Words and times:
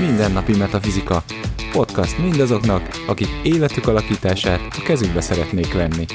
Mindennapi 0.00 0.56
Metafizika. 0.56 1.24
Podcast 1.72 2.18
mindazoknak, 2.18 2.88
akik 3.06 3.28
életük 3.42 3.88
alakítását 3.88 4.60
a 4.60 4.82
kezükbe 4.82 5.20
szeretnék 5.20 5.72
venni. 5.72 6.06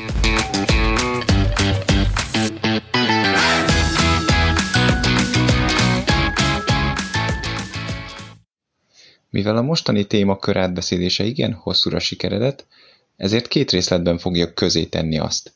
Mivel 9.29 9.57
a 9.57 9.61
mostani 9.61 10.05
témakör 10.05 10.57
átbeszélése 10.57 11.23
igen 11.23 11.53
hosszúra 11.53 11.99
sikeredett, 11.99 12.65
ezért 13.21 13.47
két 13.47 13.71
részletben 13.71 14.17
fogja 14.17 14.53
közé 14.53 14.85
tenni 14.85 15.19
azt. 15.19 15.53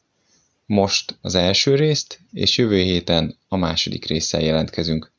Most 0.66 1.18
az 1.22 1.36
első 1.36 1.76
részt, 1.76 2.20
és 2.34 2.58
jövő 2.58 2.78
héten 2.78 3.38
a 3.48 3.58
második 3.58 4.06
résszel 4.06 4.42
jelentkezünk. 4.42 5.12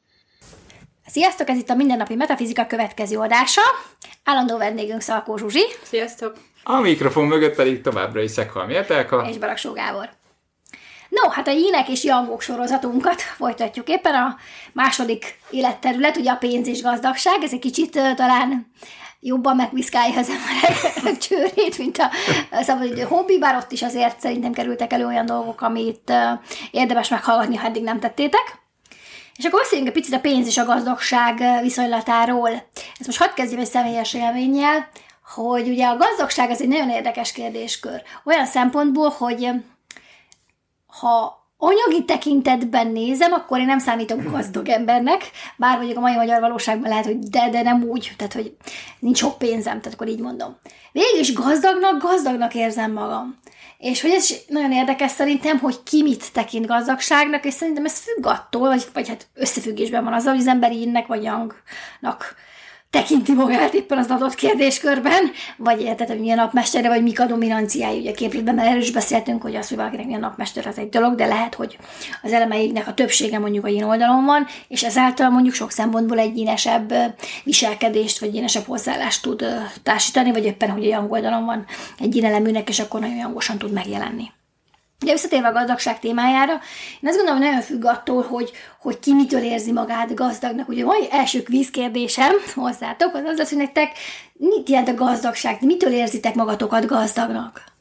Sziasztok, 1.06 1.48
ez 1.48 1.58
itt 1.58 1.68
a 1.68 1.74
Mindennapi 1.74 2.14
Metafizika 2.14 2.66
következő 2.66 3.18
adása. 3.18 3.60
Állandó 4.24 4.58
vendégünk 4.58 5.00
Szalkó 5.00 5.36
Zsuzsi. 5.36 5.64
Sziasztok! 5.82 6.36
A 6.62 6.80
mikrofon 6.80 7.26
mögött 7.26 7.54
pedig 7.54 7.80
továbbra 7.80 8.22
is 8.22 8.30
Szekhalmi 8.30 8.74
Etelka. 8.74 9.26
És 9.30 9.38
Baraksó 9.38 9.72
Gábor. 9.72 10.08
No, 11.08 11.28
hát 11.28 11.48
a 11.48 11.50
Jínek 11.50 11.88
és 11.88 12.04
Jangok 12.04 12.40
sorozatunkat 12.42 13.20
folytatjuk 13.20 13.88
éppen 13.88 14.14
a 14.14 14.36
második 14.72 15.38
életterület, 15.50 16.16
ugye 16.16 16.30
a 16.30 16.36
pénz 16.36 16.66
és 16.66 16.82
gazdagság, 16.82 17.42
ez 17.42 17.52
egy 17.52 17.58
kicsit 17.58 17.96
uh, 17.96 18.14
talán 18.14 18.72
jobban 19.20 19.56
megviszkálja 19.56 20.18
az 20.18 20.28
emberek 20.28 21.18
csőrét, 21.28 21.78
mint 21.78 21.98
a 22.50 22.62
szabadidő 22.62 23.02
hobbi, 23.02 23.38
bár 23.38 23.56
ott 23.56 23.72
is 23.72 23.82
azért 23.82 24.20
szerintem 24.20 24.52
kerültek 24.52 24.92
elő 24.92 25.06
olyan 25.06 25.26
dolgok, 25.26 25.60
amit 25.60 26.12
érdemes 26.70 27.08
meghallgatni, 27.08 27.56
ha 27.56 27.66
eddig 27.66 27.82
nem 27.82 28.00
tettétek. 28.00 28.64
És 29.36 29.44
akkor 29.44 29.60
beszéljünk 29.60 29.88
egy 29.88 29.94
picit 29.94 30.14
a 30.14 30.20
pénz 30.20 30.46
és 30.46 30.58
a 30.58 30.64
gazdagság 30.64 31.60
viszonylatáról. 31.62 32.50
Ezt 32.74 33.06
most 33.06 33.18
hadd 33.18 33.34
kezdjem 33.34 33.60
egy 33.60 33.66
személyes 33.66 34.14
élménnyel, 34.14 34.88
hogy 35.34 35.68
ugye 35.68 35.86
a 35.86 35.96
gazdagság 35.96 36.50
az 36.50 36.60
egy 36.60 36.68
nagyon 36.68 36.90
érdekes 36.90 37.32
kérdéskör. 37.32 38.02
Olyan 38.24 38.46
szempontból, 38.46 39.08
hogy 39.08 39.50
ha 40.86 41.45
anyagi 41.58 42.04
tekintetben 42.04 42.86
nézem, 42.86 43.32
akkor 43.32 43.58
én 43.58 43.66
nem 43.66 43.78
számítok 43.78 44.30
gazdag 44.30 44.68
embernek, 44.68 45.30
bár 45.56 45.76
mondjuk 45.76 45.98
a 45.98 46.00
mai 46.00 46.14
magyar 46.14 46.40
valóságban 46.40 46.88
lehet, 46.88 47.04
hogy 47.04 47.18
de, 47.18 47.50
de 47.50 47.62
nem 47.62 47.82
úgy, 47.82 48.12
tehát 48.16 48.32
hogy 48.32 48.56
nincs 48.98 49.18
sok 49.18 49.38
pénzem, 49.38 49.80
tehát 49.80 49.94
akkor 49.94 50.08
így 50.08 50.20
mondom. 50.20 50.56
Végül 50.92 51.20
is 51.20 51.32
gazdagnak, 51.32 52.02
gazdagnak 52.02 52.54
érzem 52.54 52.92
magam. 52.92 53.38
És 53.78 54.00
hogy 54.00 54.10
ez 54.10 54.34
nagyon 54.48 54.72
érdekes 54.72 55.10
szerintem, 55.10 55.58
hogy 55.58 55.82
ki 55.82 56.02
mit 56.02 56.32
tekint 56.32 56.66
gazdagságnak, 56.66 57.44
és 57.44 57.54
szerintem 57.54 57.84
ez 57.84 57.98
függ 57.98 58.26
attól, 58.26 58.68
vagy, 58.68 58.84
vagy 58.92 59.08
hát 59.08 59.26
összefüggésben 59.34 60.04
van 60.04 60.12
azzal, 60.12 60.32
hogy 60.32 60.40
az 60.40 60.46
ember 60.46 60.72
innek 60.72 61.06
vagy 61.06 61.22
yangnak 61.22 62.34
tekinti 62.96 63.32
magát 63.32 63.74
éppen 63.74 63.98
az 63.98 64.10
adott 64.10 64.34
kérdéskörben, 64.34 65.30
vagy 65.56 65.80
érted, 65.80 66.08
hogy 66.08 66.20
milyen 66.20 66.36
napmestere, 66.36 66.88
vagy 66.88 67.02
mik 67.02 67.20
a 67.20 67.26
dominanciái, 67.26 67.98
ugye 67.98 68.10
a 68.10 68.14
képletben, 68.14 68.54
mert 68.54 68.68
erről 68.68 68.80
is 68.80 68.90
beszéltünk, 68.90 69.42
hogy 69.42 69.54
az, 69.54 69.68
hogy 69.68 69.76
valakinek 69.76 70.06
milyen 70.06 70.20
napmester, 70.20 70.66
az 70.66 70.78
egy 70.78 70.88
dolog, 70.88 71.14
de 71.14 71.26
lehet, 71.26 71.54
hogy 71.54 71.78
az 72.22 72.32
elemeiknek 72.32 72.88
a 72.88 72.94
többsége 72.94 73.38
mondjuk 73.38 73.64
a 73.64 73.68
én 73.68 73.82
oldalon 73.82 74.24
van, 74.24 74.46
és 74.68 74.82
ezáltal 74.82 75.30
mondjuk 75.30 75.54
sok 75.54 75.70
szempontból 75.70 76.18
egy 76.18 76.36
ínesebb 76.36 76.94
viselkedést, 77.44 78.18
vagy 78.18 78.34
ínesebb 78.34 78.64
hozzáállást 78.66 79.22
tud 79.22 79.44
társítani, 79.82 80.32
vagy 80.32 80.44
éppen, 80.44 80.70
hogy 80.70 80.92
a 80.92 81.06
oldalon 81.08 81.44
van 81.44 81.64
egy 81.98 82.24
eleműnek, 82.24 82.68
és 82.68 82.80
akkor 82.80 83.00
nagyon 83.00 83.16
jangosan 83.16 83.58
tud 83.58 83.72
megjelenni. 83.72 84.30
Ugye 85.02 85.12
visszatérve 85.12 85.48
a 85.48 85.52
gazdagság 85.52 85.98
témájára, 85.98 86.52
én 87.00 87.08
azt 87.08 87.16
gondolom, 87.16 87.40
hogy 87.40 87.46
nagyon 87.46 87.62
függ 87.62 87.84
attól, 87.84 88.22
hogy, 88.22 88.52
hogy 88.80 88.98
ki 88.98 89.14
mitől 89.14 89.42
érzi 89.42 89.72
magát 89.72 90.14
gazdagnak. 90.14 90.68
Ugye 90.68 90.82
a 90.82 90.86
mai 90.86 91.06
első 91.10 91.42
kvízkérdésem 91.42 92.32
hozzátok, 92.54 93.14
az 93.14 93.38
az 93.38 93.48
hogy 93.48 93.58
nektek 93.58 93.92
mit 94.32 94.68
jelent 94.68 94.88
a 94.88 94.94
gazdagság, 94.94 95.56
mitől 95.60 95.92
érzitek 95.92 96.34
magatokat 96.34 96.86
gazdagnak? 96.86 97.74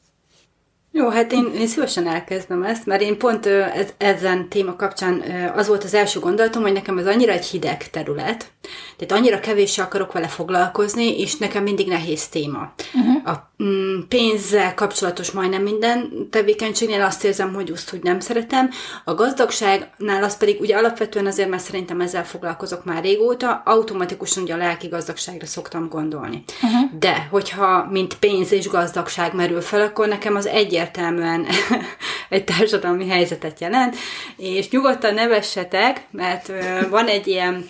Jó, 0.96 1.08
hát 1.08 1.32
én, 1.32 1.50
én 1.54 1.66
szívesen 1.66 2.06
elkezdem 2.06 2.62
ezt, 2.62 2.86
mert 2.86 3.02
én 3.02 3.18
pont 3.18 3.46
ez, 3.46 3.88
ezen 3.98 4.48
téma 4.48 4.76
kapcsán 4.76 5.22
az 5.54 5.66
volt 5.66 5.84
az 5.84 5.94
első 5.94 6.20
gondolatom, 6.20 6.62
hogy 6.62 6.72
nekem 6.72 6.98
ez 6.98 7.06
annyira 7.06 7.32
egy 7.32 7.46
hideg 7.46 7.90
terület, 7.90 8.52
tehát 8.96 9.22
annyira 9.22 9.40
kevéssé 9.40 9.80
akarok 9.80 10.12
vele 10.12 10.28
foglalkozni, 10.28 11.20
és 11.20 11.36
nekem 11.36 11.62
mindig 11.62 11.88
nehéz 11.88 12.28
téma. 12.28 12.72
Uh-huh. 12.94 13.28
A 13.30 13.50
mm, 13.62 14.00
pénzzel 14.08 14.74
kapcsolatos 14.74 15.30
majdnem 15.30 15.62
minden 15.62 16.28
tevékenységnél 16.30 17.02
azt 17.02 17.24
érzem, 17.24 17.54
hogy 17.54 17.70
úgy, 17.70 17.88
hogy 17.90 18.02
nem 18.02 18.20
szeretem. 18.20 18.70
A 19.04 19.14
gazdagságnál 19.14 20.24
az 20.24 20.36
pedig 20.36 20.60
ugye 20.60 20.76
alapvetően 20.76 21.26
azért, 21.26 21.48
mert 21.48 21.62
szerintem 21.62 22.00
ezzel 22.00 22.24
foglalkozok 22.24 22.84
már 22.84 23.02
régóta, 23.02 23.62
automatikusan 23.64 24.42
ugye 24.42 24.54
a 24.54 24.56
lelki 24.56 24.88
gazdagságra 24.88 25.46
szoktam 25.46 25.88
gondolni. 25.88 26.44
Uh-huh. 26.62 26.98
De, 26.98 27.28
hogyha 27.30 27.88
mint 27.90 28.18
pénz 28.18 28.52
és 28.52 28.68
gazdagság 28.68 29.34
merül 29.34 29.60
fel, 29.60 29.80
akkor 29.80 30.08
nekem 30.08 30.34
az 30.34 30.46
egyértelműen 30.46 31.46
egy 32.28 32.44
társadalmi 32.44 33.08
helyzetet 33.08 33.60
jelent, 33.60 33.96
és 34.36 34.70
nyugodtan 34.70 35.14
nevessetek, 35.14 36.06
mert 36.10 36.52
van 36.90 37.06
egy 37.06 37.26
ilyen 37.26 37.66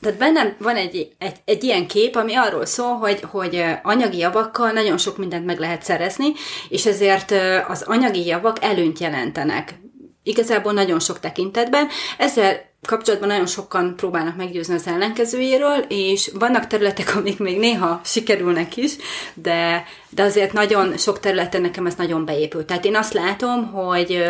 tehát 0.00 0.18
bennem 0.18 0.56
van 0.58 0.76
egy, 0.76 1.08
egy, 1.18 1.36
egy 1.44 1.64
ilyen 1.64 1.86
kép, 1.86 2.16
ami 2.16 2.34
arról 2.34 2.66
szól, 2.66 2.94
hogy, 2.96 3.20
hogy 3.20 3.64
anyagi 3.82 4.18
javakkal 4.18 4.70
nagyon 4.70 4.98
sok 4.98 5.16
mindent 5.16 5.44
meg 5.44 5.58
lehet 5.58 5.82
szerezni, 5.82 6.32
és 6.68 6.86
ezért 6.86 7.34
az 7.68 7.82
anyagi 7.82 8.26
javak 8.26 8.56
előnyt 8.64 8.98
jelentenek. 8.98 9.80
Igazából 10.22 10.72
nagyon 10.72 11.00
sok 11.00 11.20
tekintetben. 11.20 11.88
Ezzel 12.18 12.67
kapcsolatban 12.86 13.28
nagyon 13.28 13.46
sokan 13.46 13.94
próbálnak 13.96 14.36
meggyőzni 14.36 14.74
az 14.74 14.86
ellenkezőjéről, 14.86 15.84
és 15.88 16.30
vannak 16.38 16.66
területek, 16.66 17.16
amik 17.16 17.38
még 17.38 17.58
néha 17.58 18.00
sikerülnek 18.04 18.76
is, 18.76 18.92
de, 19.34 19.84
de 20.10 20.22
azért 20.22 20.52
nagyon 20.52 20.96
sok 20.96 21.20
területen 21.20 21.60
nekem 21.60 21.86
ez 21.86 21.94
nagyon 21.94 22.24
beépült. 22.24 22.66
Tehát 22.66 22.84
én 22.84 22.96
azt 22.96 23.12
látom, 23.12 23.72
hogy, 23.72 24.24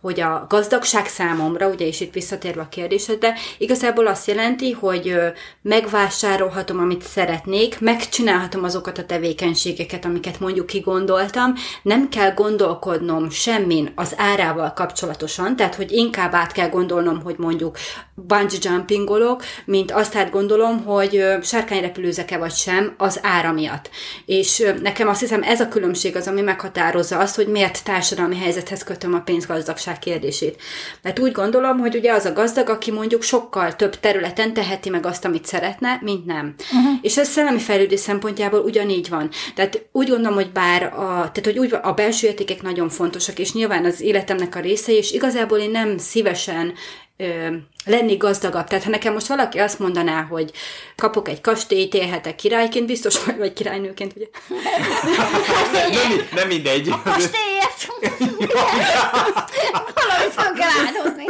hogy 0.00 0.20
a 0.20 0.46
gazdagság 0.48 1.06
számomra, 1.06 1.68
ugye 1.68 1.86
és 1.86 2.00
itt 2.00 2.12
visszatérve 2.12 2.60
a 2.60 2.68
kérdésedre, 2.68 3.34
igazából 3.58 4.06
azt 4.06 4.26
jelenti, 4.26 4.72
hogy 4.72 5.14
megvásárolhatom, 5.62 6.78
amit 6.78 7.02
szeretnék, 7.02 7.80
megcsinálhatom 7.80 8.64
azokat 8.64 8.98
a 8.98 9.06
tevékenységeket, 9.06 10.04
amiket 10.04 10.40
mondjuk 10.40 10.66
kigondoltam, 10.66 11.54
nem 11.82 12.08
kell 12.08 12.34
gondolkodnom 12.34 13.30
semmin 13.30 13.92
az 13.94 14.14
árával 14.16 14.72
kapcsolatosan, 14.72 15.56
tehát 15.56 15.74
hogy 15.74 15.92
inkább 15.92 16.34
át 16.34 16.52
kell 16.52 16.68
gondolnom, 16.68 17.22
hogy 17.22 17.34
mondjuk 17.38 17.76
bungee 18.14 18.58
jumpingolok, 18.60 19.42
mint 19.64 19.90
azt 19.90 20.12
hát 20.12 20.30
gondolom, 20.30 20.84
hogy 20.84 21.24
sárkányrepülőzek-e 21.42 22.38
vagy 22.38 22.52
sem 22.52 22.94
az 22.96 23.20
ára 23.22 23.52
miatt. 23.52 23.90
És 24.26 24.72
nekem 24.82 25.08
azt 25.08 25.20
hiszem 25.20 25.42
ez 25.42 25.60
a 25.60 25.68
különbség 25.68 26.16
az, 26.16 26.26
ami 26.26 26.40
meghatározza 26.40 27.18
azt, 27.18 27.36
hogy 27.36 27.46
miért 27.46 27.84
társadalmi 27.84 28.36
helyzethez 28.36 28.82
kötöm 28.84 29.14
a 29.14 29.20
pénzgazdagság 29.20 29.98
kérdését. 29.98 30.62
Mert 31.02 31.18
úgy 31.18 31.32
gondolom, 31.32 31.78
hogy 31.78 31.96
ugye 31.96 32.12
az 32.12 32.24
a 32.24 32.32
gazdag, 32.32 32.68
aki 32.68 32.90
mondjuk 32.90 33.22
sokkal 33.22 33.76
több 33.76 34.00
területen 34.00 34.52
teheti 34.52 34.90
meg 34.90 35.06
azt, 35.06 35.24
amit 35.24 35.46
szeretne, 35.46 35.98
mint 36.02 36.26
nem. 36.26 36.54
Uh-huh. 36.58 36.98
És 37.00 37.16
ez 37.16 37.28
szellemi 37.28 37.58
fejlődés 37.58 38.00
szempontjából 38.00 38.60
ugyanígy 38.60 39.08
van. 39.08 39.30
Tehát 39.54 39.88
úgy 39.92 40.08
gondolom, 40.08 40.34
hogy 40.34 40.52
bár 40.52 40.82
a, 40.82 41.06
tehát, 41.08 41.44
hogy 41.44 41.58
úgy, 41.58 41.74
a 41.82 41.92
belső 41.92 42.26
értékek 42.26 42.62
nagyon 42.62 42.88
fontosak, 42.88 43.38
és 43.38 43.52
nyilván 43.52 43.84
az 43.84 44.00
életemnek 44.00 44.56
a 44.56 44.60
része, 44.60 44.92
és 44.92 45.12
igazából 45.12 45.58
én 45.58 45.70
nem 45.70 45.98
szívesen 45.98 46.72
lenni 47.84 48.16
gazdagabb. 48.16 48.66
Tehát 48.66 48.84
ha 48.84 48.90
nekem 48.90 49.12
most 49.12 49.26
valaki 49.26 49.58
azt 49.58 49.78
mondaná, 49.78 50.22
hogy 50.22 50.50
kapok 50.96 51.28
egy 51.28 51.40
kastélyt, 51.40 51.94
élhetek 51.94 52.34
királyként, 52.34 52.86
biztos 52.86 53.24
vagy, 53.24 53.36
vagy 53.36 53.52
királynőként, 53.52 54.12
ugye? 54.16 54.26
nem, 55.72 56.28
nem 56.34 56.48
mindegy. 56.48 56.88
A 56.90 57.02
kastélyért! 57.02 57.86
Valahogy 59.94 60.32
fel 60.32 60.52
kell 60.52 60.68
áldozni. 60.86 61.24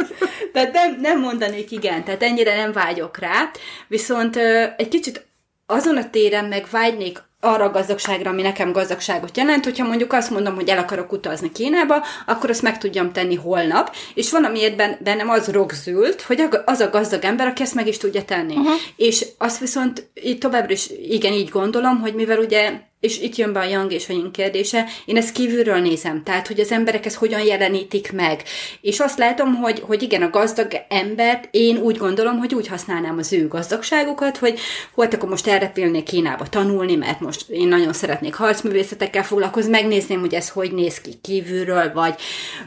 Tehát 0.53 0.73
nem, 0.73 0.97
nem 1.01 1.19
mondanék 1.19 1.71
igen, 1.71 2.03
tehát 2.03 2.23
ennyire 2.23 2.55
nem 2.55 2.71
vágyok 2.71 3.17
rá, 3.17 3.51
viszont 3.87 4.35
ö, 4.35 4.65
egy 4.77 4.87
kicsit 4.87 5.25
azon 5.65 5.97
a 5.97 6.09
téren 6.09 6.45
meg 6.45 6.65
vágynék 6.71 7.19
arra 7.41 7.65
a 7.65 7.71
gazdagságra, 7.71 8.29
ami 8.29 8.41
nekem 8.41 8.71
gazdagságot 8.71 9.37
jelent, 9.37 9.63
hogyha 9.63 9.87
mondjuk 9.87 10.13
azt 10.13 10.29
mondom, 10.29 10.55
hogy 10.55 10.69
el 10.69 10.77
akarok 10.77 11.11
utazni 11.11 11.51
Kínába, 11.51 12.03
akkor 12.25 12.49
azt 12.49 12.61
meg 12.61 12.77
tudjam 12.77 13.11
tenni 13.11 13.35
holnap, 13.35 13.95
és 14.13 14.31
van, 14.31 14.43
amiért 14.43 15.03
bennem 15.03 15.29
az 15.29 15.47
rögzült, 15.47 16.21
hogy 16.21 16.43
az 16.65 16.79
a 16.79 16.89
gazdag 16.89 17.23
ember, 17.23 17.47
aki 17.47 17.61
ezt 17.61 17.75
meg 17.75 17.87
is 17.87 17.97
tudja 17.97 18.23
tenni. 18.23 18.55
Uh-huh. 18.55 18.73
És 18.95 19.25
azt 19.37 19.59
viszont 19.59 20.09
így 20.23 20.37
továbbra 20.37 20.73
is 20.73 20.89
igen, 20.89 21.33
így 21.33 21.49
gondolom, 21.49 21.99
hogy 21.99 22.13
mivel 22.13 22.39
ugye 22.39 22.89
és 23.01 23.19
itt 23.19 23.35
jön 23.35 23.53
be 23.53 23.59
a 23.59 23.63
Yang 23.63 23.91
és 23.91 24.09
a 24.09 24.13
Yin 24.13 24.31
kérdése, 24.31 24.85
én 25.05 25.17
ezt 25.17 25.31
kívülről 25.31 25.79
nézem, 25.79 26.23
tehát, 26.23 26.47
hogy 26.47 26.59
az 26.59 26.71
emberek 26.71 27.05
ezt 27.05 27.15
hogyan 27.15 27.41
jelenítik 27.45 28.11
meg. 28.11 28.43
És 28.81 28.99
azt 28.99 29.17
látom, 29.17 29.55
hogy, 29.55 29.79
hogy 29.79 30.01
igen, 30.01 30.21
a 30.21 30.29
gazdag 30.29 30.71
embert 30.89 31.47
én 31.51 31.77
úgy 31.77 31.97
gondolom, 31.97 32.37
hogy 32.37 32.55
úgy 32.55 32.67
használnám 32.67 33.17
az 33.17 33.33
ő 33.33 33.47
gazdagságukat, 33.47 34.37
hogy 34.37 34.59
hogy 34.93 35.13
akkor 35.13 35.29
most 35.29 35.47
elrepülnék 35.47 36.03
Kínába 36.03 36.47
tanulni, 36.49 36.95
mert 36.95 37.19
most 37.19 37.49
én 37.49 37.67
nagyon 37.67 37.93
szeretnék 37.93 38.33
harcművészetekkel 38.33 39.23
foglalkozni, 39.23 39.71
megnézném, 39.71 40.19
hogy 40.19 40.33
ez 40.33 40.49
hogy 40.49 40.71
néz 40.71 41.01
ki 41.01 41.11
kívülről, 41.21 41.93
vagy 41.93 42.15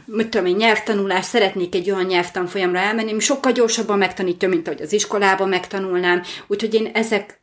mit 0.05 0.29
tudom 0.29 0.45
én, 0.45 0.55
nyelvtanulás, 0.55 1.25
szeretnék 1.25 1.75
egy 1.75 1.91
olyan 1.91 2.05
nyelvtanfolyamra 2.05 2.79
elmenni, 2.79 3.19
sokkal 3.19 3.51
gyorsabban 3.51 3.97
megtanítja, 3.97 4.49
mint 4.49 4.67
ahogy 4.67 4.81
az 4.81 4.93
iskolában 4.93 5.49
megtanulnám. 5.49 6.21
Úgyhogy 6.47 6.73
én 6.73 6.89
ezek 6.93 7.39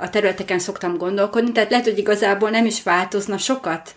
a 0.00 0.10
területeken 0.10 0.58
szoktam 0.58 0.96
gondolkodni, 0.96 1.52
tehát 1.52 1.70
lehet, 1.70 1.84
hogy 1.84 1.98
igazából 1.98 2.50
nem 2.50 2.66
is 2.66 2.82
változna 2.82 3.38
sokat 3.38 3.94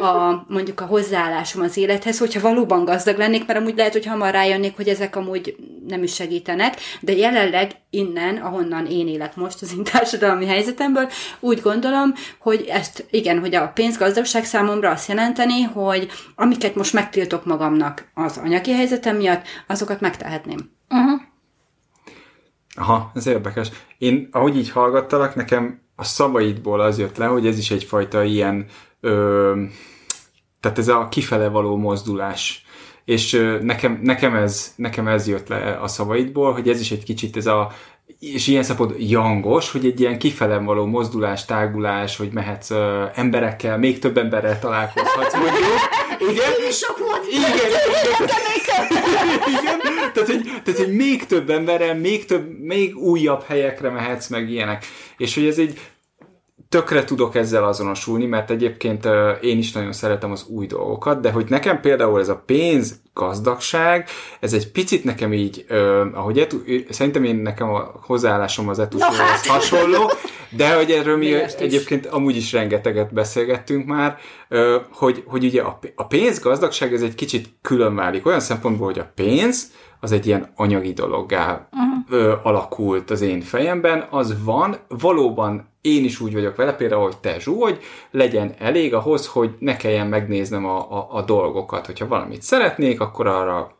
a, 0.00 0.44
mondjuk 0.48 0.80
a 0.80 0.84
hozzáállásom 0.84 1.62
az 1.62 1.76
élethez, 1.76 2.18
hogyha 2.18 2.40
valóban 2.40 2.84
gazdag 2.84 3.18
lennék, 3.18 3.46
mert 3.46 3.58
amúgy 3.58 3.76
lehet, 3.76 3.92
hogy 3.92 4.06
hamar 4.06 4.30
rájönnék, 4.30 4.76
hogy 4.76 4.88
ezek 4.88 5.16
amúgy 5.16 5.56
nem 5.88 6.02
is 6.02 6.14
segítenek, 6.14 6.74
de 7.00 7.12
jelenleg 7.12 7.70
innen, 7.90 8.36
ahonnan 8.36 8.86
én 8.86 9.08
élek 9.08 9.36
most 9.36 9.62
az 9.62 9.74
én 9.76 9.84
társadalmi 9.84 10.46
helyzetemből, 10.46 11.10
úgy 11.40 11.60
gondolom, 11.60 12.12
hogy 12.38 12.64
ezt, 12.68 13.04
igen, 13.10 13.38
hogy 13.38 13.54
a 13.54 13.68
pénzgazdagság 13.68 14.44
számomra 14.44 14.90
azt 14.90 15.08
jelenteni, 15.08 15.62
hogy 15.62 16.08
amiket 16.34 16.74
most 16.74 16.92
megtiltok 16.92 17.44
magamnak 17.44 18.10
az 18.14 18.40
anyagi 18.44 18.72
helyzetem 18.72 19.16
miatt, 19.16 19.42
azokat 19.66 20.00
megtehetném. 20.00 20.70
Uh-huh. 20.88 21.20
Aha, 22.78 23.10
ez 23.14 23.26
érdekes. 23.26 23.68
Én, 23.98 24.28
ahogy 24.32 24.56
így 24.56 24.70
hallgattalak, 24.70 25.34
nekem 25.34 25.80
a 25.96 26.04
szavaidból 26.04 26.80
az 26.80 26.98
jött 26.98 27.16
le, 27.16 27.26
hogy 27.26 27.46
ez 27.46 27.58
is 27.58 27.70
egyfajta 27.70 28.22
ilyen, 28.22 28.66
ö, 29.00 29.62
tehát 30.60 30.78
ez 30.78 30.88
a 30.88 31.08
kifele 31.08 31.48
való 31.48 31.76
mozdulás. 31.76 32.64
És 33.04 33.32
ö, 33.32 33.58
nekem, 33.62 34.00
nekem, 34.02 34.34
ez, 34.34 34.72
nekem 34.76 35.08
ez 35.08 35.28
jött 35.28 35.48
le 35.48 35.78
a 35.80 35.88
szavaidból, 35.88 36.52
hogy 36.52 36.68
ez 36.68 36.80
is 36.80 36.90
egy 36.90 37.04
kicsit 37.04 37.36
ez 37.36 37.46
a 37.46 37.72
és 38.20 38.46
ilyen 38.46 38.62
szempont 38.62 38.94
jangos, 38.98 39.70
hogy 39.70 39.86
egy 39.86 40.00
ilyen 40.00 40.18
kifele 40.18 40.58
való 40.58 40.86
mozdulás, 40.86 41.44
tágulás, 41.44 42.16
hogy 42.16 42.32
mehetsz 42.32 42.70
uh, 42.70 42.78
emberekkel, 43.14 43.78
még 43.78 43.98
több 43.98 44.18
emberrel 44.18 44.58
találkozhatsz, 44.58 45.34
mondjuk. 45.34 46.07
Igen? 46.30 46.52
Én 46.60 46.68
is 46.68 46.76
sok 46.76 46.98
volt. 46.98 47.26
Igen, 47.30 47.50
igen, 47.50 47.70
igen. 49.46 50.12
Tehát, 50.12 50.28
hogy, 50.28 50.42
tehát, 50.64 50.80
hogy 50.80 50.92
még 50.92 51.26
több 51.26 51.50
emberrel, 51.50 51.94
még 51.94 52.24
több, 52.24 52.58
még 52.60 52.96
újabb 52.96 53.44
helyekre 53.46 53.90
mehetsz, 53.90 54.28
meg 54.28 54.50
ilyenek. 54.50 54.86
És 55.16 55.34
hogy 55.34 55.46
ez 55.46 55.58
egy 55.58 55.78
tökre 56.68 57.04
tudok 57.04 57.34
ezzel 57.34 57.64
azonosulni, 57.64 58.26
mert 58.26 58.50
egyébként 58.50 59.08
én 59.40 59.58
is 59.58 59.72
nagyon 59.72 59.92
szeretem 59.92 60.30
az 60.30 60.46
új 60.48 60.66
dolgokat, 60.66 61.20
de 61.20 61.30
hogy 61.30 61.46
nekem 61.48 61.80
például 61.80 62.20
ez 62.20 62.28
a 62.28 62.42
pénz, 62.46 63.00
gazdagság, 63.14 64.08
ez 64.40 64.52
egy 64.52 64.70
picit 64.70 65.04
nekem 65.04 65.32
így, 65.32 65.66
ahogy 66.12 66.38
etu, 66.38 66.56
szerintem 66.90 67.24
én 67.24 67.36
nekem 67.36 67.68
a 67.68 67.92
hozzáállásom 68.02 68.68
az 68.68 68.78
etushoz 68.78 69.16
hát. 69.16 69.46
hasonló, 69.46 70.10
de 70.50 70.74
hogy 70.74 70.90
erről 70.90 71.16
mi 71.16 71.34
egyébként 71.58 72.06
amúgy 72.06 72.36
is 72.36 72.52
rengeteget 72.52 73.12
beszélgettünk 73.12 73.86
már, 73.86 74.18
hogy, 74.90 75.22
hogy 75.26 75.44
ugye 75.44 75.62
a, 75.94 76.04
pénz, 76.04 76.38
gazdagság 76.38 76.94
ez 76.94 77.02
egy 77.02 77.14
kicsit 77.14 77.48
külön 77.62 77.94
válik, 77.94 78.26
olyan 78.26 78.40
szempontból, 78.40 78.86
hogy 78.86 78.98
a 78.98 79.12
pénz, 79.14 79.72
az 80.00 80.12
egy 80.12 80.26
ilyen 80.26 80.52
anyagi 80.56 80.92
dologgá 80.92 81.68
uh-huh. 81.72 81.87
Ö, 82.08 82.34
alakult 82.42 83.10
az 83.10 83.20
én 83.20 83.40
fejemben, 83.40 84.06
az 84.10 84.44
van, 84.44 84.76
valóban 84.88 85.68
én 85.80 86.04
is 86.04 86.20
úgy 86.20 86.32
vagyok 86.32 86.56
vele, 86.56 86.72
például, 86.72 87.02
hogy 87.02 87.18
te 87.18 87.40
Zsú, 87.40 87.60
hogy 87.60 87.78
legyen 88.10 88.54
elég 88.58 88.94
ahhoz, 88.94 89.26
hogy 89.26 89.54
ne 89.58 89.76
kelljen 89.76 90.06
megnéznem 90.06 90.64
a, 90.66 90.98
a, 90.98 91.08
a 91.10 91.22
dolgokat. 91.22 91.86
Hogyha 91.86 92.06
valamit 92.06 92.42
szeretnék, 92.42 93.00
akkor 93.00 93.26
arra 93.26 93.76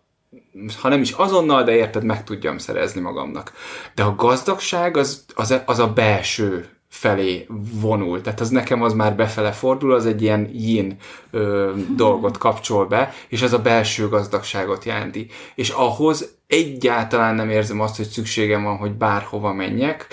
ha 0.80 0.88
nem 0.88 1.00
is 1.00 1.10
azonnal, 1.10 1.62
de 1.62 1.74
érted, 1.74 2.04
meg 2.04 2.24
tudjam 2.24 2.58
szerezni 2.58 3.00
magamnak. 3.00 3.52
De 3.94 4.02
a 4.02 4.14
gazdagság 4.14 4.96
az, 4.96 5.24
az, 5.34 5.62
az 5.66 5.78
a 5.78 5.92
belső 5.92 6.77
felé 6.88 7.46
vonul. 7.80 8.20
Tehát 8.20 8.40
az 8.40 8.48
nekem 8.48 8.82
az 8.82 8.92
már 8.92 9.16
befele 9.16 9.52
fordul, 9.52 9.92
az 9.92 10.06
egy 10.06 10.22
ilyen 10.22 10.50
yin 10.52 10.96
ö, 11.30 11.72
dolgot 11.96 12.38
kapcsol 12.38 12.86
be, 12.86 13.12
és 13.28 13.42
az 13.42 13.52
a 13.52 13.62
belső 13.62 14.08
gazdagságot 14.08 14.84
jelenti. 14.84 15.26
És 15.54 15.70
ahhoz 15.70 16.36
egyáltalán 16.46 17.34
nem 17.34 17.50
érzem 17.50 17.80
azt, 17.80 17.96
hogy 17.96 18.06
szükségem 18.06 18.62
van, 18.62 18.76
hogy 18.76 18.92
bárhova 18.92 19.52
menjek. 19.52 20.06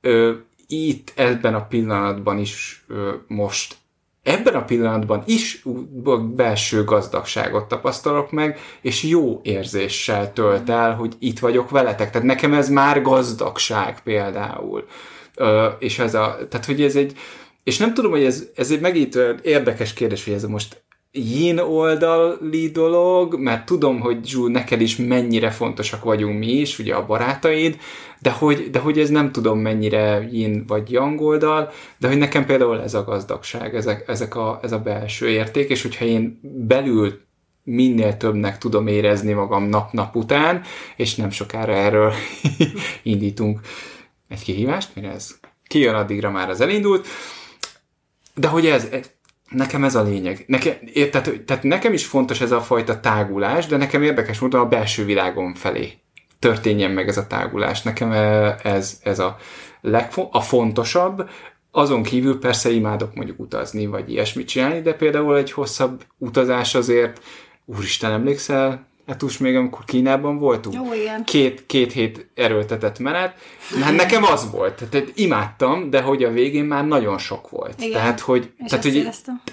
Ö, 0.00 0.32
itt 0.66 1.12
ebben 1.14 1.54
a 1.54 1.66
pillanatban 1.66 2.38
is 2.38 2.84
ö, 2.88 3.12
most 3.26 3.76
ebben 4.22 4.54
a 4.54 4.64
pillanatban 4.64 5.22
is 5.26 5.64
belső 6.34 6.84
gazdagságot 6.84 7.68
tapasztalok 7.68 8.30
meg, 8.30 8.58
és 8.80 9.02
jó 9.02 9.40
érzéssel 9.42 10.32
tölt 10.32 10.70
el, 10.70 10.94
hogy 10.94 11.14
itt 11.18 11.38
vagyok 11.38 11.70
veletek. 11.70 12.10
Tehát 12.10 12.26
nekem 12.26 12.52
ez 12.52 12.68
már 12.68 13.02
gazdagság 13.02 14.02
például. 14.02 14.86
És 15.78 15.98
ez 15.98 16.14
a, 16.14 16.38
tehát 16.48 16.66
hogy 16.66 16.82
ez 16.82 16.96
egy, 16.96 17.12
és 17.64 17.78
nem 17.78 17.94
tudom, 17.94 18.10
hogy 18.10 18.24
ez, 18.24 18.48
ez 18.54 18.70
egy 18.70 18.80
megint 18.80 19.18
érdekes 19.42 19.92
kérdés, 19.92 20.24
hogy 20.24 20.34
ez 20.34 20.44
most 20.44 20.82
yin 21.12 21.58
oldali 21.58 22.70
dolog, 22.70 23.38
mert 23.38 23.66
tudom, 23.66 24.00
hogy 24.00 24.26
Zsú, 24.26 24.46
neked 24.46 24.80
is 24.80 24.96
mennyire 24.96 25.50
fontosak 25.50 26.04
vagyunk 26.04 26.38
mi 26.38 26.52
is, 26.52 26.78
ugye 26.78 26.94
a 26.94 27.06
barátaid, 27.06 27.78
de 28.18 28.30
hogy, 28.30 28.70
de 28.70 28.78
hogy 28.78 28.98
ez 28.98 29.10
nem 29.10 29.32
tudom 29.32 29.58
mennyire 29.58 30.28
yin 30.30 30.64
vagy 30.66 30.90
yang 30.90 31.20
oldal, 31.20 31.70
de 31.98 32.08
hogy 32.08 32.18
nekem 32.18 32.46
például 32.46 32.82
ez 32.82 32.94
a 32.94 33.04
gazdagság, 33.04 33.74
ezek, 33.74 34.04
ezek 34.08 34.36
a, 34.36 34.58
ez 34.62 34.72
a 34.72 34.78
belső 34.78 35.28
érték, 35.28 35.68
és 35.68 35.82
hogyha 35.82 36.04
én 36.04 36.40
belül 36.42 37.20
minél 37.64 38.16
többnek 38.16 38.58
tudom 38.58 38.86
érezni 38.86 39.32
magam 39.32 39.64
nap-nap 39.64 40.16
után, 40.16 40.62
és 40.96 41.14
nem 41.14 41.30
sokára 41.30 41.72
erről 41.72 42.12
indítunk 43.02 43.60
egy 44.32 44.42
kihívást, 44.42 44.94
mire 44.94 45.10
ez? 45.10 45.38
Kijön, 45.66 45.94
addigra 45.94 46.30
már 46.30 46.50
az 46.50 46.60
elindult, 46.60 47.06
de 48.34 48.48
hogy 48.48 48.66
ez, 48.66 48.88
nekem 49.48 49.84
ez 49.84 49.94
a 49.94 50.02
lényeg. 50.02 50.44
Nekem, 50.46 50.74
tehát, 51.10 51.40
tehát 51.44 51.62
nekem 51.62 51.92
is 51.92 52.06
fontos 52.06 52.40
ez 52.40 52.52
a 52.52 52.60
fajta 52.60 53.00
tágulás, 53.00 53.66
de 53.66 53.76
nekem 53.76 54.02
érdekes 54.02 54.38
módon 54.38 54.60
a 54.60 54.68
belső 54.68 55.04
világom 55.04 55.54
felé 55.54 55.92
történjen 56.38 56.90
meg 56.90 57.08
ez 57.08 57.16
a 57.16 57.26
tágulás. 57.26 57.82
Nekem 57.82 58.12
e, 58.12 58.56
ez, 58.62 59.00
ez 59.02 59.18
a, 59.18 59.36
legfo- 59.80 60.34
a 60.34 60.40
fontosabb, 60.40 61.30
azon 61.70 62.02
kívül 62.02 62.38
persze 62.38 62.70
imádok 62.70 63.14
mondjuk 63.14 63.40
utazni, 63.40 63.86
vagy 63.86 64.10
ilyesmit 64.10 64.48
csinálni, 64.48 64.80
de 64.80 64.94
például 64.94 65.36
egy 65.36 65.52
hosszabb 65.52 66.04
utazás 66.18 66.74
azért, 66.74 67.20
úristen, 67.64 68.12
emlékszel, 68.12 68.86
Etus 69.06 69.38
még 69.38 69.56
amikor 69.56 69.84
Kínában 69.84 70.38
voltunk. 70.38 70.74
Jó, 70.74 70.94
igen. 70.94 71.24
Két, 71.24 71.66
két 71.66 71.92
hét 71.92 72.26
erőltetett 72.34 72.98
menet. 72.98 73.34
Hát 73.80 73.96
nekem 73.96 74.24
az 74.24 74.50
volt. 74.50 74.82
Tehát 74.90 75.12
imádtam, 75.14 75.90
de 75.90 76.00
hogy 76.00 76.24
a 76.24 76.30
végén 76.30 76.64
már 76.64 76.86
nagyon 76.86 77.18
sok 77.18 77.50
volt. 77.50 77.74
Igen. 77.80 77.92
Tehát, 77.92 78.20
hogy, 78.20 78.50
tehát, 78.66 78.84
hogy 78.84 79.08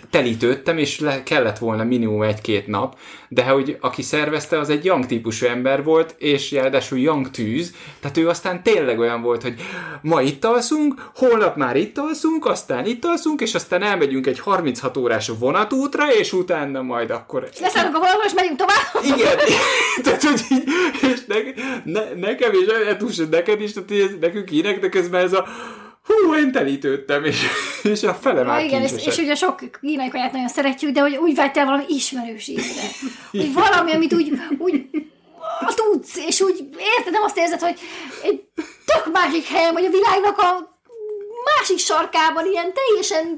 telítődtem, 0.10 0.78
és 0.78 1.00
le, 1.00 1.24
kellett 1.24 1.58
volna 1.58 1.84
minimum 1.84 2.22
egy-két 2.22 2.68
nap, 2.68 2.98
de 3.28 3.44
hogy 3.44 3.78
aki 3.82 4.02
szervezte, 4.02 4.60
az 4.60 4.70
egy 4.70 4.86
young 4.86 5.06
típusú 5.06 5.46
ember 5.46 5.84
volt, 5.84 6.16
és 6.18 6.52
ráadásul 6.52 6.98
young 6.98 7.32
tűz, 7.32 7.74
tehát 8.00 8.18
ő 8.18 8.30
aztán 8.30 8.64
tényleg 8.64 9.00
olyan 9.00 9.22
volt, 9.22 9.42
hogy 9.42 9.56
ma 10.02 10.22
itt 10.22 10.46
alszunk, 10.46 11.10
holnap 11.16 11.56
már 11.56 11.76
itt 11.76 11.98
alszunk, 11.98 12.46
aztán 12.46 12.86
itt 12.86 13.06
alszunk, 13.06 13.42
és 13.42 13.56
aztán 13.56 13.84
elmegyünk 13.84 14.28
egy 14.28 14.40
36 14.40 14.98
órás 14.98 15.32
vonatútra, 15.40 16.14
és 16.14 16.34
utána 16.34 16.82
majd 16.82 17.10
akkor... 17.10 17.50
És 17.54 17.60
leszállunk 17.60 17.96
a 17.96 18.00
vonatról, 18.00 18.24
és 18.26 18.34
megyünk 18.34 18.58
tovább. 18.58 19.18
Igen, 19.18 19.38
tehát, 20.04 20.24
hogy 20.24 20.42
így, 20.50 20.64
és 21.02 21.20
ne, 21.28 21.36
ne, 21.84 22.14
nekem 22.14 22.52
és 22.54 22.68
Etus, 22.88 23.18
neked 23.30 23.62
is, 23.62 23.74
tehát 23.74 23.92
ez, 23.92 24.18
nekünk 24.20 24.50
hírek, 24.50 24.80
de 24.80 24.90
közben 24.90 25.24
ez 25.24 25.34
a 25.34 25.48
hú, 26.04 26.36
én 26.36 26.52
telítődtem, 26.52 27.24
és, 27.24 27.46
és 27.84 28.04
a 28.04 28.14
fele 28.14 28.44
már 28.44 28.64
igen, 28.64 28.82
és, 28.82 28.92
és, 29.06 29.18
ugye 29.18 29.36
sok 29.36 29.62
kínai 29.82 30.10
kaját 30.10 30.32
nagyon 30.32 30.48
szeretjük, 30.48 30.92
de 30.92 31.02
hogy 31.02 31.16
úgy 31.16 31.36
vágytál 31.36 31.66
valami 31.66 31.84
ismerős 31.88 32.48
ízre. 32.48 32.82
Hogy 33.32 33.54
valami, 33.54 33.92
amit 33.92 34.14
úgy, 34.14 34.32
úgy 34.58 34.86
tudsz, 35.76 36.18
és 36.28 36.42
úgy 36.42 36.70
érted, 36.98 37.14
nem 37.14 37.24
azt 37.24 37.38
érzed, 37.38 37.60
hogy 37.60 37.80
egy 38.24 38.44
tök 38.86 39.14
másik 39.14 39.46
helyen, 39.46 39.74
vagy 39.74 39.86
a 39.86 39.90
világnak 39.90 40.38
a 40.38 40.78
másik 41.58 41.78
sarkában 41.78 42.46
ilyen 42.46 42.74
teljesen 42.74 43.38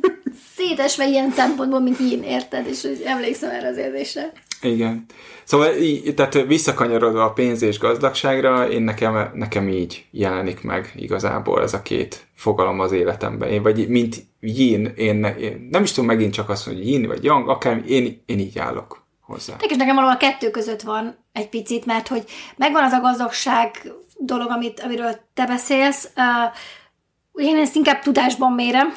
szétesve 0.56 1.08
ilyen 1.08 1.32
szempontból, 1.32 1.80
mint 1.80 2.00
én, 2.00 2.24
érted? 2.24 2.68
És 2.68 2.88
emlékszem 3.06 3.50
erre 3.50 3.68
az 3.68 3.78
érzésre. 3.78 4.32
Igen. 4.62 5.06
Szóval 5.44 5.70
tehát 6.16 6.34
visszakanyarodva 6.34 7.24
a 7.24 7.34
pénz 7.34 7.62
és 7.62 7.80
gazdagságra, 7.80 8.70
én 8.70 8.82
nekem, 8.82 9.32
nekem 9.34 9.70
így 9.70 10.06
jelenik 10.12 10.62
meg 10.62 10.92
igazából 10.96 11.62
ez 11.62 11.74
a 11.74 11.82
két 11.82 12.28
fogalom 12.36 12.80
az 12.80 12.92
életemben. 12.92 13.50
Én 13.50 13.64
vagy 13.64 13.88
mint 13.88 14.16
yin, 14.40 14.86
én, 14.86 15.24
én 15.24 15.68
nem 15.72 15.84
is 15.84 15.92
tudom 15.92 16.06
megint 16.06 16.34
csak 16.34 16.50
azt 16.50 16.66
hogy 16.66 16.88
yin 16.88 17.08
vagy 17.08 17.24
yang, 17.24 17.50
akár 17.50 17.84
én, 17.88 18.24
én 18.26 18.40
így 18.40 18.60
állok 18.60 19.06
hozzá. 19.22 19.54
És 19.60 19.76
nekem 19.76 19.96
valahol 19.96 20.16
a 20.16 20.20
kettő 20.20 20.52
között 20.52 20.82
van 20.82 21.18
egy 21.32 21.50
picit, 21.50 21.86
mert 21.86 22.08
hogy 22.08 22.24
megvan 22.56 22.84
az 22.84 22.92
a 22.92 23.00
gazdagság 23.00 23.92
dolog, 24.18 24.50
amit, 24.50 24.80
amiről 24.80 25.16
te 25.34 25.46
beszélsz, 25.46 26.10
uh, 26.16 27.44
én 27.46 27.58
ezt 27.58 27.76
inkább 27.76 28.00
tudásban 28.00 28.52
mérem, 28.52 28.94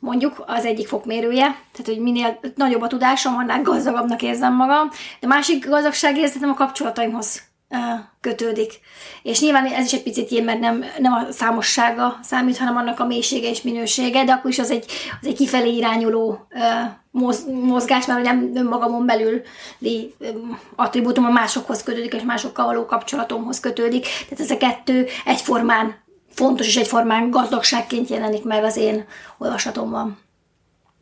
mondjuk 0.00 0.44
az 0.46 0.64
egyik 0.64 0.88
fokmérője, 0.88 1.44
tehát 1.44 1.86
hogy 1.86 1.98
minél 1.98 2.40
nagyobb 2.54 2.82
a 2.82 2.86
tudásom, 2.86 3.36
annál 3.36 3.62
gazdagabbnak 3.62 4.22
érzem 4.22 4.54
magam, 4.54 4.90
de 5.20 5.26
másik 5.26 5.68
gazdagságérzetem 5.68 6.50
a 6.50 6.54
kapcsolataimhoz 6.54 7.42
kötődik. 8.20 8.72
És 9.22 9.40
nyilván 9.40 9.66
ez 9.66 9.84
is 9.84 9.92
egy 9.92 10.02
picit 10.02 10.30
ilyen, 10.30 10.44
mert 10.44 10.60
nem, 10.60 10.84
nem 10.98 11.12
a 11.12 11.32
számossága 11.32 12.18
számít, 12.22 12.58
hanem 12.58 12.76
annak 12.76 13.00
a 13.00 13.06
mélysége 13.06 13.48
és 13.48 13.62
minősége, 13.62 14.24
de 14.24 14.32
akkor 14.32 14.50
is 14.50 14.58
az 14.58 14.70
egy, 14.70 14.84
az 15.20 15.26
egy 15.26 15.36
kifelé 15.36 15.76
irányuló 15.76 16.46
moz, 17.10 17.46
mozgás, 17.62 18.06
mert 18.06 18.22
nem 18.22 18.50
önmagamon 18.54 19.06
belül 19.06 19.42
attribútum 20.76 21.24
a 21.24 21.30
másokhoz 21.30 21.82
kötődik, 21.82 22.14
és 22.14 22.22
másokkal 22.22 22.64
való 22.64 22.86
kapcsolatomhoz 22.86 23.60
kötődik. 23.60 24.02
Tehát 24.02 24.40
ez 24.40 24.50
a 24.50 24.56
kettő 24.56 25.06
egyformán 25.24 26.02
fontos 26.34 26.66
és 26.66 26.76
egyformán 26.76 27.30
gazdagságként 27.30 28.08
jelenik 28.08 28.44
meg 28.44 28.64
az 28.64 28.76
én 28.76 29.04
olvasatomban. 29.38 30.22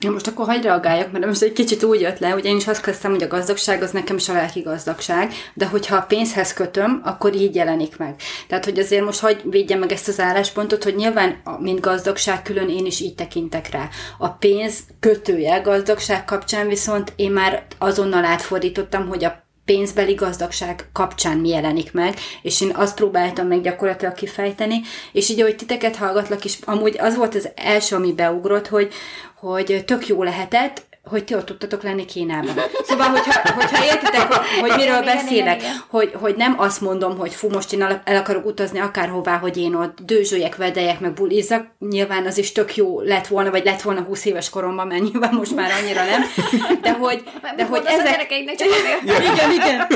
Ja, 0.04 0.10
most 0.10 0.26
akkor 0.26 0.46
hagyj 0.46 0.66
reagáljak, 0.66 1.12
mert 1.12 1.26
most 1.26 1.42
egy 1.42 1.52
kicsit 1.52 1.82
úgy 1.82 2.00
jött 2.00 2.18
le, 2.18 2.28
hogy 2.28 2.44
én 2.44 2.56
is 2.56 2.66
azt 2.66 2.82
kezdtem, 2.82 3.10
hogy 3.10 3.22
a 3.22 3.26
gazdagság 3.26 3.82
az 3.82 3.90
nekem 3.90 4.16
is 4.16 4.28
a 4.28 4.32
lelki 4.32 4.60
gazdagság, 4.60 5.32
de 5.54 5.66
hogyha 5.66 5.96
a 5.96 6.02
pénzhez 6.02 6.52
kötöm, 6.52 7.00
akkor 7.04 7.34
így 7.34 7.54
jelenik 7.54 7.96
meg. 7.96 8.14
Tehát, 8.48 8.64
hogy 8.64 8.78
azért 8.78 9.04
most 9.04 9.20
hagyj 9.20 9.48
védjem 9.48 9.78
meg 9.78 9.92
ezt 9.92 10.08
az 10.08 10.20
álláspontot, 10.20 10.84
hogy 10.84 10.94
nyilván, 10.94 11.42
mint 11.58 11.80
gazdagság 11.80 12.42
külön 12.42 12.68
én 12.68 12.86
is 12.86 13.00
így 13.00 13.14
tekintek 13.14 13.70
rá. 13.70 13.88
A 14.18 14.28
pénz 14.28 14.78
kötője 15.00 15.58
gazdagság 15.58 16.24
kapcsán 16.24 16.68
viszont 16.68 17.12
én 17.16 17.30
már 17.30 17.66
azonnal 17.78 18.24
átfordítottam, 18.24 19.08
hogy 19.08 19.24
a 19.24 19.41
pénzbeli 19.64 20.14
gazdagság 20.14 20.88
kapcsán 20.92 21.38
mi 21.38 21.48
jelenik 21.48 21.92
meg, 21.92 22.14
és 22.42 22.60
én 22.60 22.70
azt 22.74 22.94
próbáltam 22.94 23.46
meg 23.46 23.60
gyakorlatilag 23.60 24.14
kifejteni, 24.14 24.80
és 25.12 25.28
így, 25.28 25.40
ahogy 25.40 25.56
titeket 25.56 25.96
hallgatlak, 25.96 26.44
és 26.44 26.58
amúgy 26.64 26.96
az 26.98 27.16
volt 27.16 27.34
az 27.34 27.48
első, 27.54 27.96
ami 27.96 28.12
beugrott, 28.12 28.68
hogy, 28.68 28.92
hogy 29.34 29.82
tök 29.86 30.06
jó 30.06 30.22
lehetett, 30.22 30.90
hogy 31.04 31.24
ti 31.24 31.34
ott 31.34 31.46
tudtatok 31.46 31.82
lenni 31.82 32.04
Kínában. 32.04 32.54
Szóval, 32.82 33.08
hogyha, 33.08 33.54
hogyha 33.54 33.84
értitek, 33.84 34.32
hogy 34.60 34.72
miről 34.76 35.02
beszélek, 35.02 35.62
hogy, 35.88 36.12
hogy 36.14 36.36
nem 36.36 36.54
azt 36.58 36.80
mondom, 36.80 37.18
hogy 37.18 37.34
fú, 37.34 37.48
most 37.48 37.72
én 37.72 37.82
el 38.04 38.16
akarok 38.16 38.46
utazni 38.46 38.78
akárhová, 38.78 39.36
hogy 39.36 39.56
én 39.56 39.74
ott 39.74 39.98
dőzsöljek, 40.00 40.56
vedeljek, 40.56 41.00
meg 41.00 41.12
bulizzak, 41.12 41.66
nyilván 41.78 42.26
az 42.26 42.38
is 42.38 42.52
tök 42.52 42.76
jó 42.76 43.00
lett 43.00 43.26
volna, 43.26 43.50
vagy 43.50 43.64
lett 43.64 43.82
volna 43.82 44.00
20 44.00 44.24
éves 44.24 44.50
koromban, 44.50 44.86
mert 44.86 45.02
nyilván 45.02 45.34
most 45.34 45.54
már 45.54 45.70
annyira 45.82 46.04
nem, 46.04 46.22
de 46.82 46.92
hogy, 46.92 47.22
de 47.56 47.64
hogy 47.64 47.82
ezek... 47.84 48.28
Csak 48.56 48.68
igen, 49.32 49.50
igen. 49.52 49.86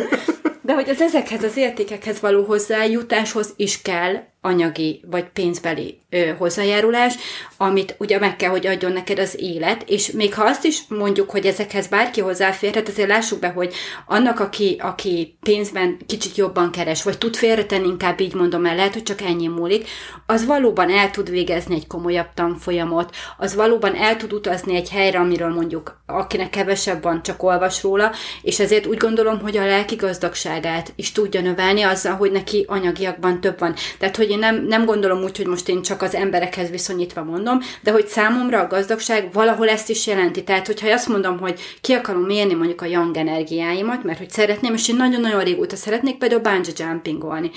De 0.62 0.74
hogy 0.74 0.88
az 0.88 1.00
ezekhez 1.00 1.42
az 1.42 1.56
értékekhez 1.56 2.20
való 2.20 2.44
hozzájutáshoz 2.44 3.52
is 3.56 3.82
kell 3.82 4.14
anyagi 4.46 5.00
vagy 5.10 5.24
pénzbeli 5.24 5.98
ö, 6.10 6.30
hozzájárulás, 6.38 7.14
amit 7.56 7.94
ugye 7.98 8.18
meg 8.18 8.36
kell, 8.36 8.50
hogy 8.50 8.66
adjon 8.66 8.92
neked 8.92 9.18
az 9.18 9.36
élet, 9.40 9.84
és 9.86 10.10
még 10.10 10.34
ha 10.34 10.44
azt 10.44 10.64
is 10.64 10.82
mondjuk, 10.88 11.30
hogy 11.30 11.46
ezekhez 11.46 11.86
bárki 11.86 12.20
hozzáférhet, 12.20 12.88
azért 12.88 13.08
lássuk 13.08 13.38
be, 13.38 13.48
hogy 13.48 13.74
annak, 14.06 14.40
aki, 14.40 14.76
aki 14.82 15.36
pénzben 15.40 15.96
kicsit 16.06 16.36
jobban 16.36 16.70
keres, 16.70 17.02
vagy 17.02 17.18
tud 17.18 17.36
félretenni, 17.36 17.86
inkább 17.86 18.20
így 18.20 18.34
mondom 18.34 18.66
el, 18.66 18.74
lehet, 18.74 18.92
hogy 18.92 19.02
csak 19.02 19.20
ennyi 19.20 19.46
múlik, 19.46 19.88
az 20.26 20.46
valóban 20.46 20.90
el 20.90 21.10
tud 21.10 21.30
végezni 21.30 21.74
egy 21.74 21.86
komolyabb 21.86 22.28
tanfolyamot, 22.34 23.14
az 23.38 23.54
valóban 23.54 23.94
el 23.94 24.16
tud 24.16 24.32
utazni 24.32 24.76
egy 24.76 24.90
helyre, 24.90 25.18
amiről 25.18 25.54
mondjuk 25.54 26.04
akinek 26.06 26.50
kevesebb 26.50 27.02
van, 27.02 27.22
csak 27.22 27.42
olvas 27.42 27.82
róla, 27.82 28.12
és 28.42 28.60
ezért 28.60 28.86
úgy 28.86 28.96
gondolom, 28.96 29.40
hogy 29.40 29.56
a 29.56 29.66
lelki 29.66 29.94
gazdagságát 29.94 30.92
is 30.96 31.12
tudja 31.12 31.40
növelni 31.40 31.82
azzal, 31.82 32.14
hogy 32.14 32.32
neki 32.32 32.64
anyagiakban 32.68 33.40
több 33.40 33.58
van. 33.58 33.74
Tehát, 33.98 34.16
hogy 34.16 34.35
én 34.36 34.42
nem, 34.42 34.66
nem 34.66 34.84
gondolom 34.84 35.22
úgy, 35.22 35.36
hogy 35.36 35.46
most 35.46 35.68
én 35.68 35.82
csak 35.82 36.02
az 36.02 36.14
emberekhez 36.14 36.70
viszonyítva 36.70 37.22
mondom, 37.22 37.60
de 37.82 37.90
hogy 37.90 38.06
számomra 38.06 38.60
a 38.60 38.66
gazdagság 38.66 39.32
valahol 39.32 39.68
ezt 39.68 39.88
is 39.90 40.06
jelenti. 40.06 40.44
Tehát, 40.44 40.66
hogyha 40.66 40.92
azt 40.92 41.08
mondom, 41.08 41.38
hogy 41.38 41.60
ki 41.80 41.92
akarom 41.92 42.22
mérni 42.22 42.54
mondjuk 42.54 42.80
a 42.80 42.86
young 42.86 43.16
energiáimat, 43.16 44.02
mert 44.02 44.18
hogy 44.18 44.30
szeretném, 44.30 44.74
és 44.74 44.88
én 44.88 44.96
nagyon-nagyon 44.96 45.44
régóta 45.44 45.76
szeretnék 45.76 46.18
például 46.18 46.40
bungee 46.40 46.72
jumpingolni. 46.90 47.50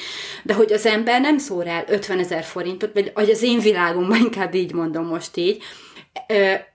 De 0.44 0.54
hogy 0.54 0.72
az 0.72 0.86
ember 0.86 1.22
nem 1.22 1.38
szór 1.38 1.68
el 1.68 1.84
50 1.88 2.20
ezer 2.20 2.44
forintot, 2.44 2.94
vagy 3.14 3.30
az 3.30 3.44
én 3.44 3.60
világomban 3.60 4.18
inkább 4.28 4.54
így 4.54 4.74
mondom 4.74 5.06
most 5.06 5.38
így, 5.38 5.64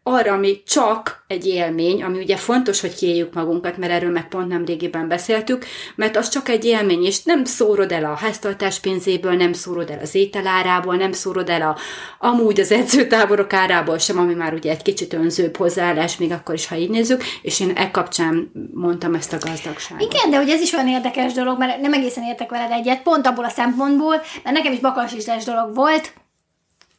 arra, 0.03 0.33
ami 0.33 0.63
csak 0.67 1.25
egy 1.27 1.47
élmény, 1.47 2.03
ami 2.03 2.19
ugye 2.19 2.37
fontos, 2.37 2.81
hogy 2.81 2.95
kiéljük 2.95 3.35
magunkat, 3.35 3.77
mert 3.77 3.93
erről 3.93 4.11
meg 4.11 4.29
pont 4.29 4.49
nem 4.49 4.65
régiben 4.65 5.09
beszéltük, 5.09 5.65
mert 5.95 6.17
az 6.17 6.29
csak 6.29 6.49
egy 6.49 6.65
élmény, 6.65 7.05
és 7.05 7.23
nem 7.23 7.45
szórod 7.45 7.93
el 7.93 8.05
a 8.05 8.15
háztartás 8.15 8.81
pénzéből, 8.81 9.33
nem 9.33 9.53
szórod 9.53 9.91
el 9.91 9.99
az 10.03 10.15
ételárából, 10.15 10.97
nem 10.97 11.13
szórod 11.13 11.49
el 11.49 11.63
a, 11.63 11.77
amúgy 12.19 12.61
az 12.61 12.73
edzőtáborok 12.73 13.53
árából 13.53 13.99
sem, 13.99 14.19
ami 14.19 14.35
már 14.35 14.53
ugye 14.53 14.71
egy 14.71 14.83
kicsit 14.83 15.13
önzőbb 15.13 15.57
hozzáállás, 15.57 16.17
még 16.17 16.33
akkor 16.33 16.55
is, 16.55 16.67
ha 16.67 16.77
így 16.77 16.91
nézzük, 16.91 17.23
és 17.43 17.61
én 17.61 17.73
e 17.75 17.91
kapcsán 17.91 18.51
mondtam 18.73 19.15
ezt 19.15 19.33
a 19.33 19.39
gazdagságot. 19.39 20.13
Igen, 20.13 20.31
de 20.31 20.37
hogy 20.37 20.49
ez 20.49 20.61
is 20.61 20.73
olyan 20.73 20.89
érdekes 20.89 21.33
dolog, 21.33 21.59
mert 21.59 21.81
nem 21.81 21.93
egészen 21.93 22.25
értek 22.25 22.51
veled 22.51 22.71
egyet, 22.71 23.03
pont 23.03 23.27
abból 23.27 23.45
a 23.45 23.49
szempontból, 23.49 24.23
mert 24.43 24.57
nekem 24.57 24.73
is 24.73 24.81
bakalsistás 24.81 25.45
dolog 25.45 25.75
volt, 25.75 26.13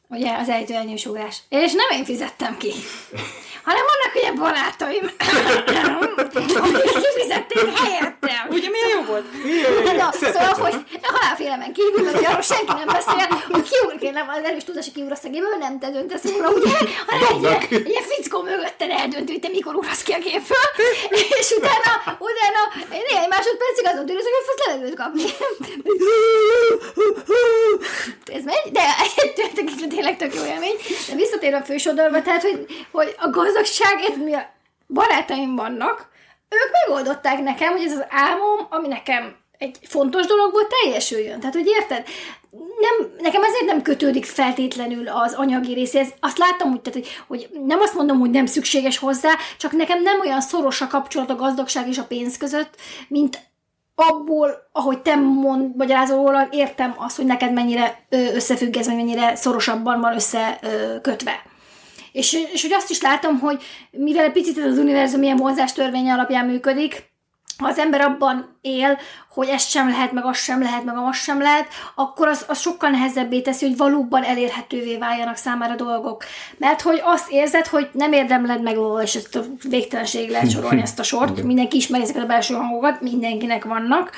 ugye 0.07 0.35
az 0.37 0.49
ejtőernyős 0.49 1.05
ugrás. 1.05 1.41
És 1.49 1.73
nem 1.73 1.99
én 1.99 2.05
fizettem 2.05 2.57
ki, 2.57 2.71
hanem 3.65 3.83
vannak 3.91 4.11
ugye 4.15 4.31
barátaim, 4.43 5.05
akik 6.63 6.91
kifizették 7.03 7.77
helyettem. 7.77 8.43
Ugye 8.49 8.69
milyen 8.69 8.89
jó 8.97 9.01
volt? 9.11 9.25
Na, 9.97 10.09
szóval, 10.11 10.53
hogy 10.65 10.75
a 11.01 11.11
halálfélemen 11.17 11.73
kívül, 11.73 12.07
ugye 12.17 12.27
arról 12.27 12.41
senki 12.41 12.73
nem 12.81 12.89
beszél, 12.97 13.27
hogy 13.51 13.69
kiugrik, 13.69 14.11
nem, 14.11 14.27
az 14.29 14.43
erős 14.43 14.63
tudás, 14.63 14.85
hogy 14.85 14.93
kiugrasz 14.93 15.23
a 15.23 15.29
gépből, 15.29 15.57
nem 15.59 15.79
te 15.79 15.89
döntesz 15.89 16.23
róla, 16.31 16.49
ugye? 16.57 16.69
Hanem 17.07 17.27
egy 17.33 17.41
ilyen, 17.41 17.61
egy 17.69 17.89
ilyen 17.89 18.03
fickó 18.11 18.41
mögötted 18.41 18.89
eldöntő, 18.89 19.31
hogy 19.31 19.41
te 19.41 19.49
mikor 19.57 19.75
ugrasz 19.75 20.03
ki 20.03 20.11
a 20.11 20.19
gépből, 20.27 20.67
és 21.41 21.49
utána, 21.57 21.91
utána 22.29 22.61
néhány 23.09 23.29
másodpercig 23.35 23.85
azon 23.91 24.05
tűnőzök, 24.05 24.33
hogy 24.37 24.47
fogsz 24.49 24.65
levegőt 24.65 24.97
kapni. 25.01 25.25
Ez 28.37 28.43
megy, 28.43 28.65
de 28.71 28.83
egy 29.03 29.87
tényleg 29.95 30.17
tök 30.17 30.33
jó 30.35 30.43
élmény. 30.45 30.75
De 31.07 31.15
visszatérve 31.15 31.57
a 31.57 31.63
fősodorba, 31.63 32.21
tehát, 32.21 32.41
hogy, 32.41 32.65
hogy 32.91 33.15
a 33.19 33.29
gazdagság, 33.29 33.54
mi 34.23 34.33
a 34.33 34.53
barátaim 34.87 35.55
vannak, 35.55 36.09
ők 36.49 36.71
megoldották 36.71 37.39
nekem, 37.39 37.71
hogy 37.71 37.85
ez 37.85 37.91
az 37.91 38.05
álmom, 38.09 38.67
ami 38.69 38.87
nekem 38.87 39.35
egy 39.57 39.77
fontos 39.83 40.25
dolog 40.25 40.51
volt, 40.51 40.73
teljesüljön. 40.81 41.39
Tehát, 41.39 41.55
hogy 41.55 41.67
érted? 41.67 42.05
Nem, 42.79 43.11
nekem 43.19 43.43
ezért 43.43 43.65
nem 43.65 43.81
kötődik 43.81 44.25
feltétlenül 44.25 45.07
az 45.07 45.33
anyagi 45.33 45.73
részéhez. 45.73 46.13
Azt 46.19 46.37
láttam, 46.37 46.69
hogy, 46.69 46.81
tehát, 46.81 47.07
hogy, 47.27 47.49
nem 47.65 47.79
azt 47.79 47.93
mondom, 47.93 48.19
hogy 48.19 48.29
nem 48.29 48.45
szükséges 48.45 48.97
hozzá, 48.97 49.29
csak 49.57 49.71
nekem 49.71 50.01
nem 50.01 50.19
olyan 50.19 50.41
szoros 50.41 50.81
a 50.81 50.87
kapcsolat 50.87 51.29
a 51.29 51.35
gazdagság 51.35 51.87
és 51.87 51.97
a 51.97 52.05
pénz 52.05 52.37
között, 52.37 52.75
mint 53.07 53.39
abból, 53.95 54.69
ahogy 54.71 55.01
te 55.01 55.15
mond, 55.15 55.75
magyarázol 55.75 56.17
róla, 56.17 56.47
értem 56.51 56.95
azt, 56.97 57.15
hogy 57.15 57.25
neked 57.25 57.53
mennyire 57.53 58.05
összefügg 58.09 58.75
ez, 58.75 58.87
mennyire 58.87 59.35
szorosabban 59.35 59.99
van 59.99 60.13
összekötve. 60.13 61.43
És, 62.15 62.33
és 62.53 62.61
hogy 62.61 62.73
azt 62.73 62.89
is 62.89 63.01
látom, 63.01 63.39
hogy 63.39 63.63
mivel 63.91 64.31
picit 64.31 64.57
ez 64.57 64.71
az 64.71 64.77
univerzum 64.77 65.23
ilyen 65.23 65.37
vonzástörvény 65.37 66.09
alapján 66.09 66.45
működik, 66.45 67.13
ha 67.57 67.67
az 67.67 67.77
ember 67.77 68.01
abban 68.01 68.57
él, 68.61 68.99
hogy 69.29 69.47
ezt 69.47 69.69
sem 69.69 69.89
lehet, 69.89 70.11
meg 70.11 70.25
azt 70.25 70.43
sem 70.43 70.61
lehet, 70.61 70.83
meg 70.83 70.95
azt 70.97 71.23
sem 71.23 71.41
lehet, 71.41 71.67
akkor 71.95 72.27
az, 72.27 72.45
az 72.47 72.59
sokkal 72.59 72.89
nehezebbé 72.89 73.41
teszi, 73.41 73.65
hogy 73.65 73.77
valóban 73.77 74.23
elérhetővé 74.23 74.97
váljanak 74.97 75.35
számára 75.35 75.75
dolgok. 75.75 76.23
Mert 76.57 76.81
hogy 76.81 77.01
azt 77.03 77.31
érzed, 77.31 77.67
hogy 77.67 77.89
nem 77.93 78.13
érdemled 78.13 78.61
meg, 78.61 78.77
és 79.03 79.15
ezt 79.15 79.35
a 79.35 79.43
végtelenség 79.69 80.29
lehet 80.29 80.51
sorolni 80.51 80.81
ezt 80.81 80.99
a 80.99 81.03
sort, 81.03 81.43
mindenki 81.43 81.77
ismeri 81.77 82.03
ezeket 82.03 82.23
a 82.23 82.27
belső 82.27 82.53
hangokat, 82.53 83.01
mindenkinek 83.01 83.65
vannak, 83.65 84.11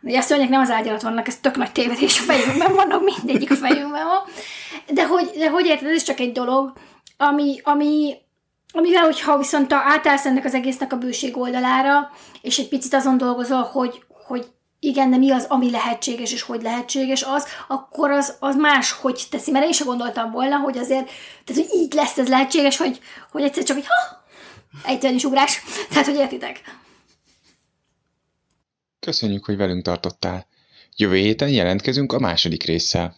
Ugye 0.00 0.18
a 0.18 0.22
szörnyek 0.22 0.48
nem 0.48 0.60
az 0.60 0.70
ágy 0.70 0.88
alatt 0.88 1.00
vannak, 1.00 1.28
ez 1.28 1.36
tök 1.36 1.56
nagy 1.56 1.72
tévedés 1.72 2.18
a 2.18 2.22
fejünkben 2.22 2.74
vannak, 2.74 3.02
mindegyik 3.04 3.50
a 3.50 3.54
fejünkben 3.54 4.04
van. 4.04 4.18
De 4.86 5.06
hogy, 5.06 5.30
de 5.38 5.50
hogy 5.50 5.66
érted, 5.66 5.88
ez 5.88 6.02
csak 6.02 6.20
egy 6.20 6.32
dolog, 6.32 6.72
ami, 7.20 7.60
ami, 7.62 8.14
amivel, 8.72 9.04
hogyha 9.04 9.38
viszont 9.38 9.72
átállsz 9.72 10.26
ennek 10.26 10.44
az 10.44 10.54
egésznek 10.54 10.92
a 10.92 10.98
bőség 10.98 11.36
oldalára, 11.36 12.10
és 12.42 12.58
egy 12.58 12.68
picit 12.68 12.94
azon 12.94 13.18
dolgozol, 13.18 13.62
hogy, 13.62 14.02
hogy 14.08 14.46
igen, 14.80 15.10
de 15.10 15.16
mi 15.16 15.30
az, 15.30 15.44
ami 15.48 15.70
lehetséges, 15.70 16.32
és 16.32 16.42
hogy 16.42 16.62
lehetséges 16.62 17.22
az, 17.22 17.46
akkor 17.68 18.10
az, 18.10 18.36
az 18.40 18.56
más, 18.56 18.92
hogy 18.92 19.26
teszi. 19.30 19.50
Mert 19.50 19.64
én 19.64 19.70
is 19.70 19.84
gondoltam 19.84 20.30
volna, 20.30 20.56
hogy 20.56 20.78
azért, 20.78 21.10
tehát, 21.44 21.62
hogy 21.62 21.80
így 21.80 21.92
lesz 21.92 22.18
ez 22.18 22.28
lehetséges, 22.28 22.76
hogy, 22.76 23.00
hogy 23.30 23.42
egyszer 23.42 23.62
csak, 23.62 23.76
hogy 23.76 23.86
ha, 23.86 24.24
egyszerűen 24.84 25.18
is 25.18 25.24
ugrás. 25.24 25.62
Tehát, 25.90 26.06
hogy 26.06 26.16
értitek. 26.16 26.62
Köszönjük, 29.00 29.44
hogy 29.44 29.56
velünk 29.56 29.84
tartottál. 29.84 30.46
Jövő 30.96 31.16
héten 31.16 31.48
jelentkezünk 31.48 32.12
a 32.12 32.18
második 32.18 32.62
résszel. 32.62 33.16